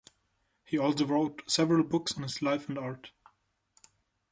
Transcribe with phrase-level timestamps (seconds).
[0.63, 3.11] He also wrote several books on his life and art.